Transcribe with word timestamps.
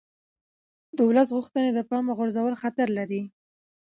د 0.95 0.97
ولس 1.09 1.29
غوښتنې 1.37 1.69
د 1.73 1.79
پامه 1.89 2.11
غورځول 2.17 2.53
خطر 2.61 2.87
لري 2.97 3.21